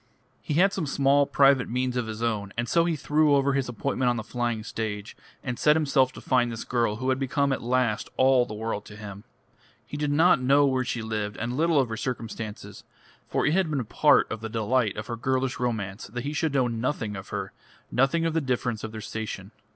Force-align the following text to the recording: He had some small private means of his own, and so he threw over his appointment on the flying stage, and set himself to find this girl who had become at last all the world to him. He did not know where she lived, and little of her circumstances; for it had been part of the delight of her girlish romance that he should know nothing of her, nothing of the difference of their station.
He 0.41 0.55
had 0.55 0.73
some 0.73 0.87
small 0.87 1.27
private 1.27 1.69
means 1.69 1.95
of 1.95 2.07
his 2.07 2.23
own, 2.23 2.51
and 2.57 2.67
so 2.67 2.85
he 2.85 2.95
threw 2.95 3.35
over 3.35 3.53
his 3.53 3.69
appointment 3.69 4.09
on 4.09 4.15
the 4.17 4.23
flying 4.23 4.63
stage, 4.63 5.15
and 5.43 5.59
set 5.59 5.75
himself 5.75 6.11
to 6.13 6.21
find 6.21 6.51
this 6.51 6.63
girl 6.63 6.95
who 6.95 7.09
had 7.09 7.19
become 7.19 7.53
at 7.53 7.61
last 7.61 8.09
all 8.17 8.43
the 8.47 8.55
world 8.55 8.83
to 8.85 8.95
him. 8.95 9.25
He 9.85 9.97
did 9.97 10.11
not 10.11 10.41
know 10.41 10.65
where 10.65 10.83
she 10.83 11.03
lived, 11.03 11.37
and 11.37 11.55
little 11.55 11.79
of 11.79 11.89
her 11.89 11.97
circumstances; 11.97 12.83
for 13.27 13.45
it 13.45 13.53
had 13.53 13.69
been 13.69 13.85
part 13.85 14.25
of 14.31 14.41
the 14.41 14.49
delight 14.49 14.97
of 14.97 15.05
her 15.05 15.15
girlish 15.15 15.59
romance 15.59 16.07
that 16.07 16.23
he 16.23 16.33
should 16.33 16.55
know 16.55 16.65
nothing 16.65 17.15
of 17.15 17.29
her, 17.29 17.51
nothing 17.91 18.25
of 18.25 18.33
the 18.33 18.41
difference 18.41 18.83
of 18.83 18.91
their 18.91 19.01
station. 19.01 19.51